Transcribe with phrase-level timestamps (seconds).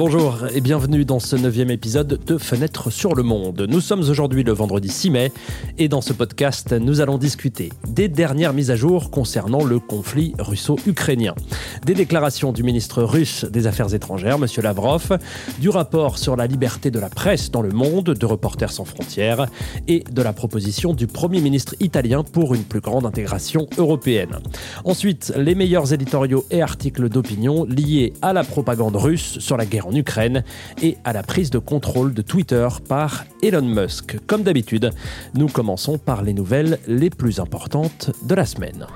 [0.00, 3.66] Bonjour et bienvenue dans ce neuvième épisode de Fenêtre sur le Monde.
[3.68, 5.30] Nous sommes aujourd'hui le vendredi 6 mai
[5.76, 10.32] et dans ce podcast, nous allons discuter des dernières mises à jour concernant le conflit
[10.38, 11.34] russo-ukrainien,
[11.84, 14.46] des déclarations du ministre russe des Affaires étrangères, M.
[14.62, 15.18] Lavrov,
[15.58, 19.48] du rapport sur la liberté de la presse dans le monde de Reporters sans frontières
[19.86, 24.38] et de la proposition du Premier ministre italien pour une plus grande intégration européenne.
[24.86, 29.89] Ensuite, les meilleurs éditoriaux et articles d'opinion liés à la propagande russe sur la guerre
[29.90, 30.44] en Ukraine
[30.82, 34.18] et à la prise de contrôle de Twitter par Elon Musk.
[34.26, 34.90] Comme d'habitude,
[35.34, 38.86] nous commençons par les nouvelles les plus importantes de la semaine.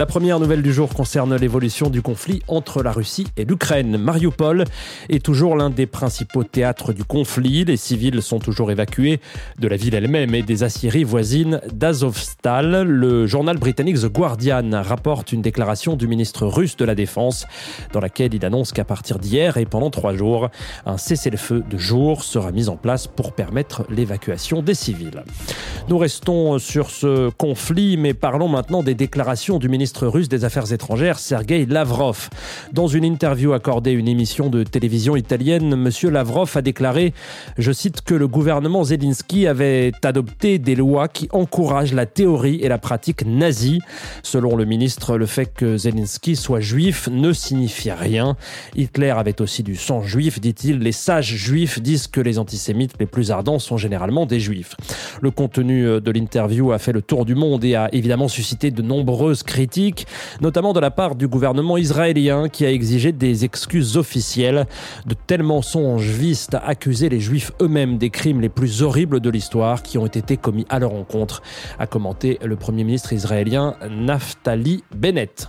[0.00, 3.98] La première nouvelle du jour concerne l'évolution du conflit entre la Russie et l'Ukraine.
[3.98, 4.64] Mariupol
[5.10, 7.66] est toujours l'un des principaux théâtres du conflit.
[7.66, 9.20] Les civils sont toujours évacués
[9.58, 12.80] de la ville elle-même et des aciéries voisines d'Azovstal.
[12.80, 17.46] Le journal britannique The Guardian rapporte une déclaration du ministre russe de la Défense
[17.92, 20.48] dans laquelle il annonce qu'à partir d'hier et pendant trois jours,
[20.86, 25.22] un cessez-le-feu de jour sera mis en place pour permettre l'évacuation des civils.
[25.88, 30.72] Nous restons sur ce conflit, mais parlons maintenant des déclarations du ministre russe des Affaires
[30.72, 32.28] étrangères, Sergei Lavrov.
[32.72, 36.10] Dans une interview accordée à une émission de télévision italienne, M.
[36.10, 37.12] Lavrov a déclaré,
[37.58, 42.68] je cite, que le gouvernement Zelensky avait adopté des lois qui encouragent la théorie et
[42.68, 43.80] la pratique nazie.
[44.22, 48.36] Selon le ministre, le fait que Zelensky soit juif ne signifie rien.
[48.76, 50.78] Hitler avait aussi du sang juif, dit-il.
[50.78, 54.76] Les sages juifs disent que les antisémites les plus ardents sont généralement des juifs.
[55.20, 58.82] Le contenu de l'interview a fait le tour du monde et a évidemment suscité de
[58.82, 60.06] nombreuses critiques
[60.40, 64.66] notamment de la part du gouvernement israélien qui a exigé des excuses officielles.
[65.06, 69.30] De tels mensonges visent à accuser les juifs eux-mêmes des crimes les plus horribles de
[69.30, 71.42] l'histoire qui ont été commis à leur encontre,
[71.78, 75.48] a commenté le premier ministre israélien Naftali Bennett.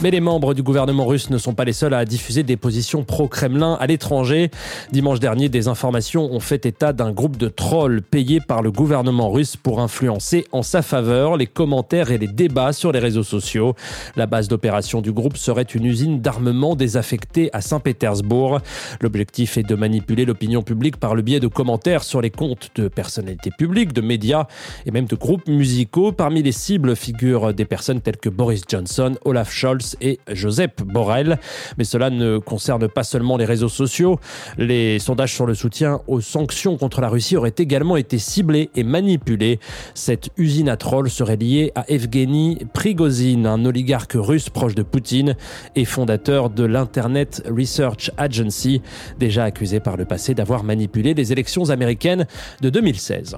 [0.00, 3.02] Mais les membres du gouvernement russe ne sont pas les seuls à diffuser des positions
[3.02, 4.52] pro-Kremlin à l'étranger.
[4.92, 9.28] Dimanche dernier, des informations ont fait état d'un groupe de trolls payés par le gouvernement
[9.28, 13.74] russe pour influencer en sa faveur les commentaires et les débats sur les réseaux sociaux.
[14.16, 18.60] La base d'opération du groupe serait une usine d'armement désaffectée à Saint-Pétersbourg.
[19.00, 22.88] L'objectif est de manipuler l'opinion publique par le biais de commentaires sur les comptes de
[22.88, 24.46] personnalités publiques, de médias
[24.86, 26.12] et même de groupes musicaux.
[26.12, 31.38] Parmi les cibles figurent des personnes telles que Boris Johnson, Olaf Scholz, et Joseph Borrell.
[31.76, 34.18] Mais cela ne concerne pas seulement les réseaux sociaux.
[34.58, 38.84] Les sondages sur le soutien aux sanctions contre la Russie auraient également été ciblés et
[38.84, 39.47] manipulés.
[39.94, 45.36] Cette usine à trolls serait liée à Evgeny Prigozhin, un oligarque russe proche de Poutine
[45.76, 48.82] et fondateur de l'Internet Research Agency,
[49.18, 52.26] déjà accusé par le passé d'avoir manipulé les élections américaines
[52.60, 53.36] de 2016.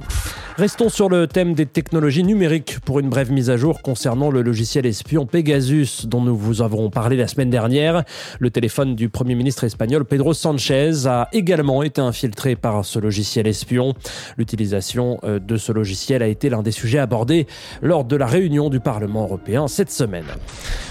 [0.57, 4.43] Restons sur le thème des technologies numériques pour une brève mise à jour concernant le
[4.43, 8.05] logiciel espion Pegasus dont nous vous avons parlé la semaine dernière.
[8.39, 13.47] Le téléphone du Premier ministre espagnol Pedro Sanchez a également été infiltré par ce logiciel
[13.47, 13.95] espion.
[14.37, 17.47] L'utilisation euh, de ce logiciel a été l'un des sujets abordés
[17.83, 20.25] lors de la réunion du Parlement européen cette semaine.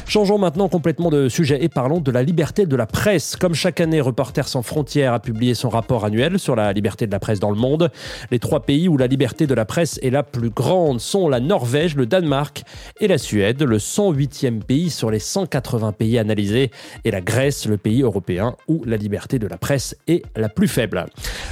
[0.06, 3.36] Changeons maintenant complètement de sujet et parlons de la liberté de la presse.
[3.36, 7.12] Comme chaque année, Reporters sans frontières a publié son rapport annuel sur la liberté de
[7.12, 7.92] la presse dans le monde.
[8.32, 11.40] Les trois pays où la liberté de la presse est la plus grande sont la
[11.40, 12.64] Norvège, le Danemark
[13.00, 16.72] et la Suède, le 108e pays sur les 100 180 pays analysés
[17.06, 20.68] et la Grèce, le pays européen où la liberté de la presse est la plus
[20.68, 21.06] faible.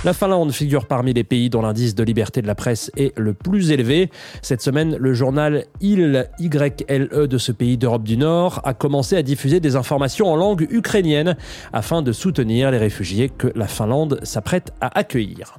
[0.03, 3.33] La Finlande figure parmi les pays dont l'indice de liberté de la presse est le
[3.49, 4.09] plus élevé.
[4.41, 9.23] Cette semaine, le journal IL YLE de ce pays d'Europe du Nord a commencé à
[9.23, 11.37] diffuser des informations en langue ukrainienne
[11.71, 15.55] afin de soutenir les réfugiés que la Finlande s'apprête à accueillir.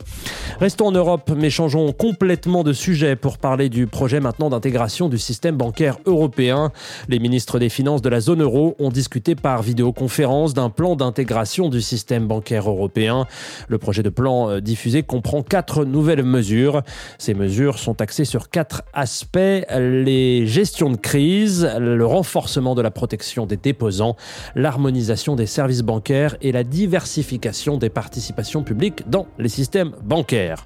[0.61, 5.19] Restons en Europe, mais changeons complètement de sujet pour parler du projet maintenant d'intégration du
[5.19, 6.73] système bancaire européen.
[7.09, 11.69] Les ministres des Finances de la zone euro ont discuté par vidéoconférence d'un plan d'intégration
[11.69, 13.27] du système bancaire européen.
[13.69, 16.83] Le projet de plan euh, diffusé comprend quatre nouvelles mesures.
[17.19, 19.39] Ces mesures sont axées sur quatre aspects
[19.79, 24.17] les gestions de crise, le renforcement de la protection des déposants,
[24.55, 30.65] l'harmonisation des services bancaires et la diversification des participations publiques dans les systèmes bancaires.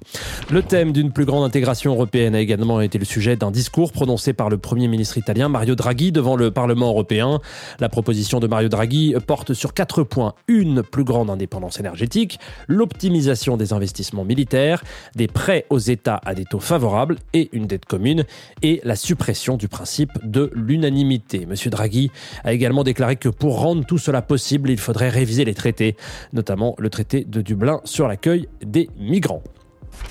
[0.49, 4.33] Le thème d'une plus grande intégration européenne a également été le sujet d'un discours prononcé
[4.33, 7.39] par le Premier ministre italien Mario Draghi devant le Parlement européen.
[7.79, 10.33] La proposition de Mario Draghi porte sur quatre points.
[10.47, 14.83] Une plus grande indépendance énergétique, l'optimisation des investissements militaires,
[15.15, 17.02] des prêts aux États à des taux favorables
[17.33, 18.25] et une dette commune,
[18.61, 21.45] et la suppression du principe de l'unanimité.
[21.45, 22.11] Monsieur Draghi
[22.43, 25.95] a également déclaré que pour rendre tout cela possible, il faudrait réviser les traités,
[26.31, 29.43] notamment le traité de Dublin sur l'accueil des migrants.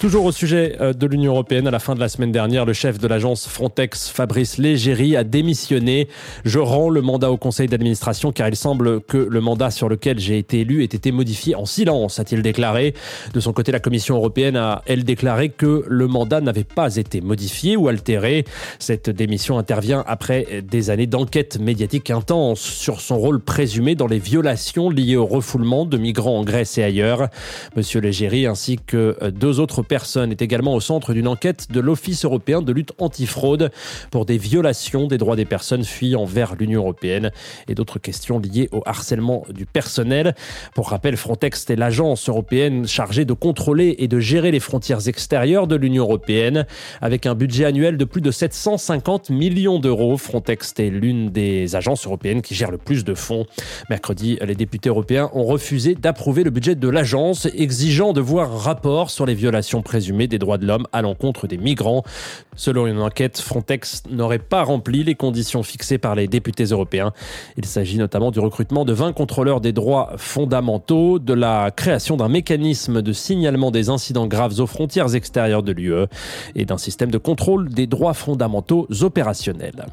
[0.03, 2.73] Toujours au sujet euh, de l'Union européenne, à la fin de la semaine dernière, le
[2.73, 6.09] chef de l'agence Frontex, Fabrice Légéry, a démissionné.
[6.45, 10.19] Je rends le mandat au conseil d'administration car il semble que le mandat sur lequel
[10.19, 12.95] j'ai été élu ait été modifié en silence, a-t-il déclaré.
[13.33, 17.21] De son côté, la Commission européenne a, elle, déclaré que le mandat n'avait pas été
[17.21, 18.45] modifié ou altéré.
[18.81, 24.19] Cette démission intervient après des années d'enquête médiatique intense sur son rôle présumé dans les
[24.19, 27.29] violations liées au refoulement de migrants en Grèce et ailleurs.
[27.77, 32.27] Monsieur Légéry ainsi que deux autres personne est également au centre d'une enquête de l'Office
[32.27, 33.71] européen de lutte antifraude
[34.11, 37.31] pour des violations des droits des personnes fuyant vers l'Union européenne
[37.69, 40.35] et d'autres questions liées au harcèlement du personnel.
[40.75, 45.67] Pour rappel, Frontex est l'agence européenne chargée de contrôler et de gérer les frontières extérieures
[45.67, 46.67] de l'Union européenne
[47.01, 50.17] avec un budget annuel de plus de 750 millions d'euros.
[50.17, 53.47] Frontex est l'une des agences européennes qui gère le plus de fonds.
[53.89, 59.11] Mercredi, les députés européens ont refusé d'approuver le budget de l'agence, exigeant de voir rapport
[59.11, 62.03] sur les violations présumée des droits de l'homme à l'encontre des migrants.
[62.57, 67.13] Selon une enquête, Frontex n'aurait pas rempli les conditions fixées par les députés européens.
[67.57, 72.29] Il s'agit notamment du recrutement de 20 contrôleurs des droits fondamentaux, de la création d'un
[72.29, 76.07] mécanisme de signalement des incidents graves aux frontières extérieures de l'UE
[76.55, 79.87] et d'un système de contrôle des droits fondamentaux opérationnels.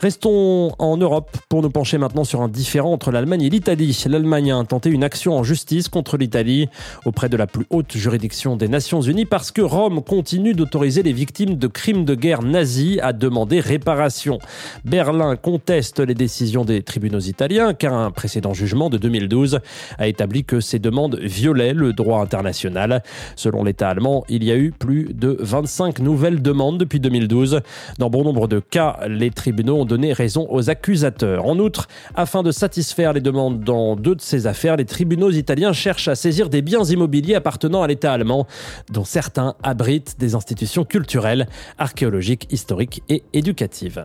[0.00, 4.04] Restons en Europe pour nous pencher maintenant sur un différent entre l'Allemagne et l'Italie.
[4.08, 6.68] L'Allemagne a intenté une action en justice contre l'Italie
[7.04, 11.12] auprès de la plus haute juridiction des Nations Unies parce que Rome continue d'autoriser les
[11.12, 14.38] victimes de crimes de guerre nazis à demander réparation.
[14.84, 19.60] Berlin conteste les décisions des tribunaux italiens car un précédent jugement de 2012
[19.98, 23.02] a établi que ces demandes violaient le droit international.
[23.36, 27.60] Selon l'État allemand, il y a eu plus de 25 nouvelles demandes depuis 2012.
[27.98, 31.46] Dans bon nombre de cas, les tribunaux ont donné raison aux accusateurs.
[31.46, 35.72] En outre, afin de satisfaire les demandes dans deux de ces affaires, les tribunaux italiens
[35.72, 38.46] cherchent à saisir des biens immobiliers appartenant à l'État allemand
[38.90, 41.46] dont certains abritent des institutions culturelles,
[41.78, 44.04] archéologiques, historiques et éducatives.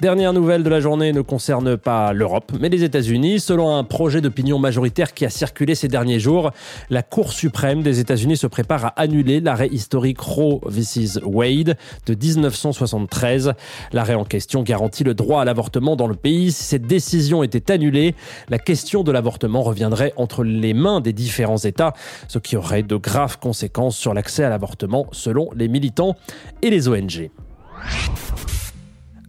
[0.00, 3.40] Dernière nouvelle de la journée ne concerne pas l'Europe, mais les États-Unis.
[3.40, 6.50] Selon un projet d'opinion majoritaire qui a circulé ces derniers jours,
[6.90, 11.20] la Cour suprême des États-Unis se prépare à annuler l'arrêt historique Roe vs.
[11.24, 11.76] Wade
[12.06, 13.54] de 1973.
[13.92, 16.52] L'arrêt en question garantit le droit à l'avortement dans le pays.
[16.52, 18.14] Si cette décision était annulée,
[18.48, 21.92] la question de l'avortement reviendrait entre les mains des différents États,
[22.28, 26.16] ce qui aurait de graves conséquences l'accès à l'avortement selon les militants
[26.62, 27.30] et les ONG.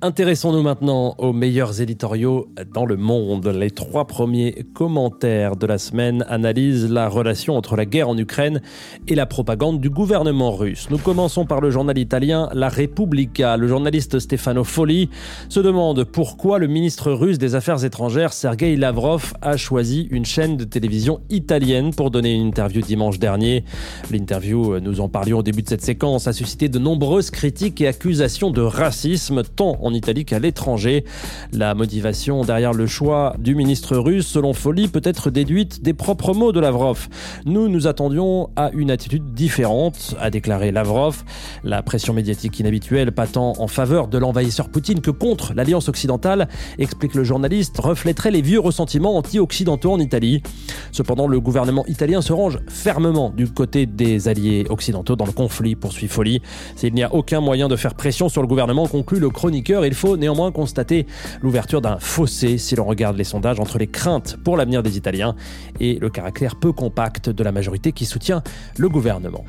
[0.02, 3.46] Intéressons-nous maintenant aux meilleurs éditoriaux dans le monde.
[3.48, 8.62] Les trois premiers commentaires de la semaine analysent la relation entre la guerre en Ukraine
[9.10, 10.88] et la propagande du gouvernement russe.
[10.90, 13.58] Nous commençons par le journal italien La Repubblica.
[13.58, 15.10] Le journaliste Stefano Folli
[15.50, 20.56] se demande pourquoi le ministre russe des Affaires étrangères Sergei Lavrov a choisi une chaîne
[20.56, 23.66] de télévision italienne pour donner une interview dimanche dernier.
[24.12, 27.88] L'interview, nous en parlions au début de cette séquence, a suscité de nombreuses critiques et
[27.88, 31.04] accusations de racisme tant en en Italie qu'à l'étranger.
[31.52, 36.34] La motivation derrière le choix du ministre russe, selon Folly, peut être déduite des propres
[36.34, 37.08] mots de Lavrov.
[37.46, 41.24] Nous nous attendions à une attitude différente, a déclaré Lavrov.
[41.64, 46.48] La pression médiatique inhabituelle, pas tant en faveur de l'envahisseur Poutine que contre l'Alliance occidentale,
[46.78, 50.44] explique le journaliste, reflèterait les vieux ressentiments anti-occidentaux en Italie.
[50.92, 55.76] Cependant, le gouvernement italien se range fermement du côté des alliés occidentaux dans le conflit,
[55.76, 56.42] poursuit Folly.
[56.76, 59.94] S'il n'y a aucun moyen de faire pression sur le gouvernement, conclut le chroniqueur, il
[59.94, 61.06] faut néanmoins constater
[61.42, 65.36] l'ouverture d'un fossé si l'on regarde les sondages entre les craintes pour l'avenir des Italiens
[65.80, 68.44] et le caractère peu compact de la majorité qui soutient
[68.78, 69.44] le gouvernement.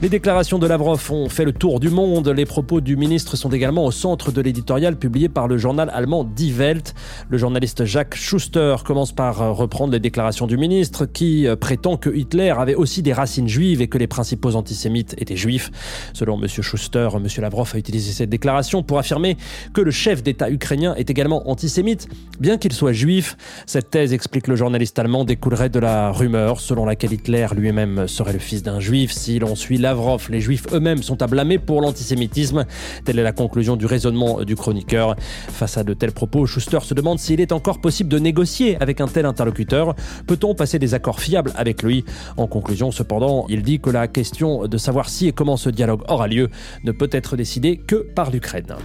[0.00, 2.28] Les déclarations de Lavrov ont fait le tour du monde.
[2.28, 6.22] Les propos du ministre sont également au centre de l'éditorial publié par le journal allemand
[6.22, 6.94] Die Welt.
[7.28, 12.50] Le journaliste Jacques Schuster commence par reprendre les déclarations du ministre qui prétend que Hitler
[12.50, 15.72] avait aussi des racines juives et que les principaux antisémites étaient juifs.
[16.12, 16.46] Selon M.
[16.46, 17.26] Schuster, M.
[17.38, 19.36] Lavrov a utilisé cette déclaration pour affirmer
[19.72, 22.08] que le chef d'État ukrainien est également antisémite,
[22.40, 23.36] bien qu'il soit juif.
[23.66, 28.32] Cette thèse, explique le journaliste allemand, découlerait de la rumeur selon laquelle Hitler lui-même serait
[28.32, 30.28] le fils d'un juif si l'on suit Lavrov.
[30.30, 32.64] Les juifs eux-mêmes sont à blâmer pour l'antisémitisme.
[33.04, 35.16] Telle est la conclusion du raisonnement du chroniqueur.
[35.18, 39.00] Face à de tels propos, Schuster se demande s'il est encore possible de négocier avec
[39.00, 39.94] un tel interlocuteur.
[40.26, 42.04] Peut-on passer des accords fiables avec lui?
[42.36, 46.02] En conclusion, cependant, il dit que la question de savoir si et comment ce dialogue
[46.08, 46.48] aura lieu
[46.84, 48.76] ne peut être décidée que par l'Ukraine.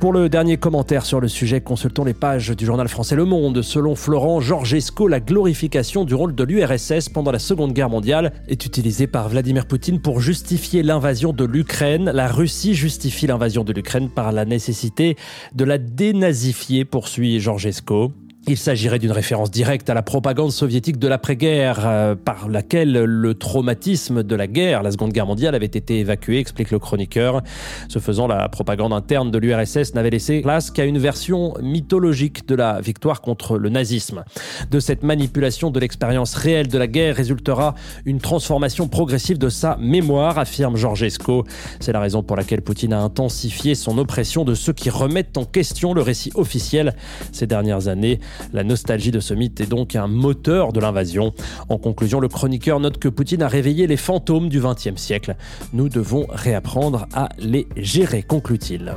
[0.00, 3.60] Pour le dernier commentaire sur le sujet, consultons les pages du journal français Le Monde.
[3.60, 8.64] Selon Florent Georgesco, la glorification du rôle de l'URSS pendant la Seconde Guerre mondiale est
[8.64, 12.10] utilisée par Vladimir Poutine pour justifier l'invasion de l'Ukraine.
[12.14, 15.16] La Russie justifie l'invasion de l'Ukraine par la nécessité
[15.54, 18.10] de la dénazifier, poursuit Georgesco.
[18.46, 23.34] Il s'agirait d'une référence directe à la propagande soviétique de l'après-guerre, euh, par laquelle le
[23.34, 27.42] traumatisme de la guerre, la Seconde Guerre mondiale, avait été évacué, explique le chroniqueur.
[27.88, 32.54] Ce faisant, la propagande interne de l'URSS n'avait laissé place qu'à une version mythologique de
[32.54, 34.24] la victoire contre le nazisme.
[34.70, 37.74] De cette manipulation de l'expérience réelle de la guerre résultera
[38.06, 41.44] une transformation progressive de sa mémoire, affirme Georgesco.
[41.78, 45.44] C'est la raison pour laquelle Poutine a intensifié son oppression de ceux qui remettent en
[45.44, 46.94] question le récit officiel
[47.32, 48.18] ces dernières années.
[48.52, 51.32] La nostalgie de ce mythe est donc un moteur de l'invasion.
[51.68, 55.36] En conclusion, le chroniqueur note que Poutine a réveillé les fantômes du XXe siècle.
[55.72, 58.94] Nous devons réapprendre à les gérer, conclut-il.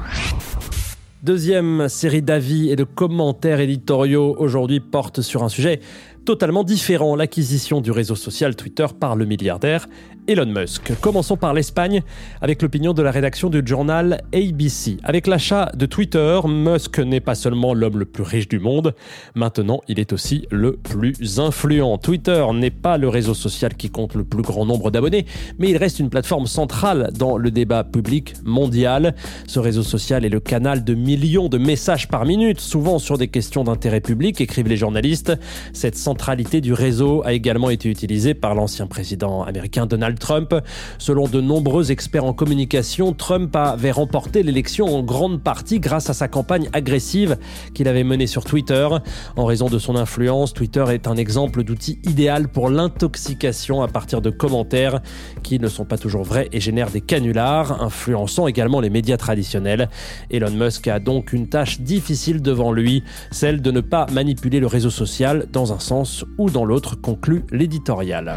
[1.23, 5.79] Deuxième série d'avis et de commentaires éditoriaux aujourd'hui porte sur un sujet
[6.25, 9.87] totalement différent, l'acquisition du réseau social Twitter par le milliardaire
[10.27, 10.93] Elon Musk.
[11.01, 12.01] Commençons par l'Espagne
[12.39, 14.97] avec l'opinion de la rédaction du journal ABC.
[15.03, 18.95] Avec l'achat de Twitter, Musk n'est pas seulement l'homme le plus riche du monde,
[19.35, 21.97] maintenant il est aussi le plus influent.
[21.97, 25.25] Twitter n'est pas le réseau social qui compte le plus grand nombre d'abonnés,
[25.59, 29.15] mais il reste une plateforme centrale dans le débat public mondial.
[29.47, 33.27] Ce réseau social est le canal de millions de messages par minute, souvent sur des
[33.27, 35.33] questions d'intérêt public, écrivent les journalistes.
[35.73, 40.55] Cette centralité du réseau a également été utilisée par l'ancien président américain Donald Trump.
[40.97, 46.13] Selon de nombreux experts en communication, Trump avait remporté l'élection en grande partie grâce à
[46.13, 47.37] sa campagne agressive
[47.73, 48.87] qu'il avait menée sur Twitter.
[49.35, 54.21] En raison de son influence, Twitter est un exemple d'outil idéal pour l'intoxication à partir
[54.21, 55.01] de commentaires
[55.43, 59.89] qui ne sont pas toujours vrais et génèrent des canulars, influençant également les médias traditionnels.
[60.31, 64.67] Elon Musk a donc une tâche difficile devant lui, celle de ne pas manipuler le
[64.67, 68.35] réseau social dans un sens ou dans l'autre, conclut l'éditorial.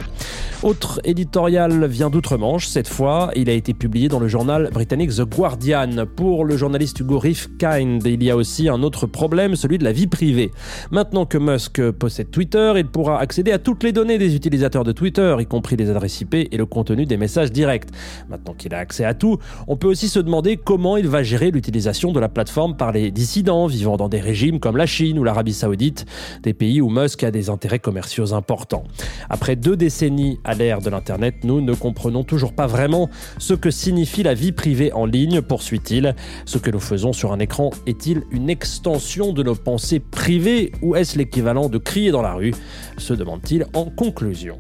[0.62, 5.22] Autre éditorial vient d'outre-Manche, cette fois, il a été publié dans le journal britannique The
[5.22, 6.06] Guardian.
[6.14, 9.92] Pour le journaliste Hugo Rifkind, il y a aussi un autre problème, celui de la
[9.92, 10.50] vie privée.
[10.90, 14.92] Maintenant que Musk possède Twitter, il pourra accéder à toutes les données des utilisateurs de
[14.92, 17.88] Twitter, y compris les adresses IP et le contenu des messages directs.
[18.28, 21.50] Maintenant qu'il a accès à tout, on peut aussi se demander comment il va gérer
[21.50, 25.24] l'utilisation de la plateforme par les dissidents vivant dans des régimes comme la Chine ou
[25.24, 26.06] l'Arabie Saoudite,
[26.42, 28.84] des pays où Musk a des intérêts commerciaux importants.
[29.28, 33.70] Après deux décennies à l'ère de l'Internet, nous ne comprenons toujours pas vraiment ce que
[33.70, 36.14] signifie la vie privée en ligne, poursuit-il.
[36.44, 40.96] Ce que nous faisons sur un écran est-il une extension de nos pensées privées ou
[40.96, 42.54] est-ce l'équivalent de crier dans la rue?
[42.98, 44.58] Se demande-t-il en conclusion.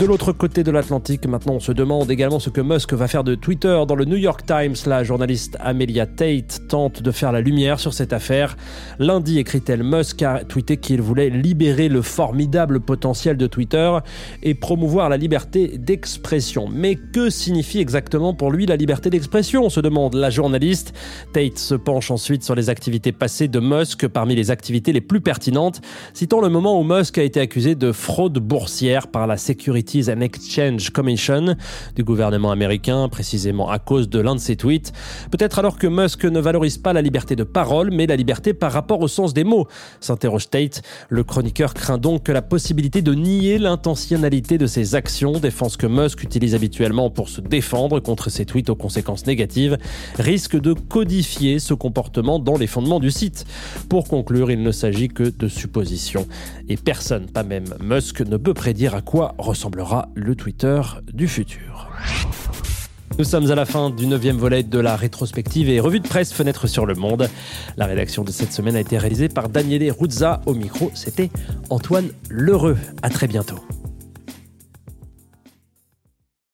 [0.00, 3.22] De l'autre côté de l'Atlantique, maintenant, on se demande également ce que Musk va faire
[3.22, 3.80] de Twitter.
[3.86, 7.94] Dans le New York Times, la journaliste Amelia Tate tente de faire la lumière sur
[7.94, 8.56] cette affaire.
[8.98, 13.96] Lundi, écrit-elle, Musk a tweeté qu'il voulait libérer le formidable potentiel de Twitter
[14.42, 16.66] et promouvoir la liberté d'expression.
[16.68, 20.92] Mais que signifie exactement pour lui la liberté d'expression se demande la journaliste.
[21.32, 25.20] Tate se penche ensuite sur les activités passées de Musk parmi les activités les plus
[25.20, 25.82] pertinentes,
[26.14, 30.10] citant le moment où Musk a été accusé de fraude boursière par la sécurité Securities
[30.10, 31.56] and Exchange Commission
[31.94, 34.92] du gouvernement américain, précisément à cause de l'un de ses tweets.
[35.30, 38.72] Peut-être alors que Musk ne valorise pas la liberté de parole, mais la liberté par
[38.72, 39.66] rapport au sens des mots,
[40.00, 40.82] s'interroge Tate.
[41.08, 45.86] Le chroniqueur craint donc que la possibilité de nier l'intentionnalité de ses actions, défense que
[45.86, 49.76] Musk utilise habituellement pour se défendre contre ses tweets aux conséquences négatives,
[50.18, 53.44] risque de codifier ce comportement dans les fondements du site.
[53.88, 56.26] Pour conclure, il ne s'agit que de suppositions.
[56.68, 59.34] Et personne, pas même Musk, ne peut prédire à quoi
[60.14, 60.80] le Twitter
[61.12, 61.88] du futur.
[63.18, 66.32] Nous sommes à la fin du neuvième volet de la rétrospective et revue de presse
[66.32, 67.28] Fenêtre sur le Monde.
[67.76, 70.40] La rédaction de cette semaine a été réalisée par Daniele Ruzza.
[70.46, 71.30] Au micro, c'était
[71.70, 72.76] Antoine Lheureux.
[73.02, 73.58] À très bientôt.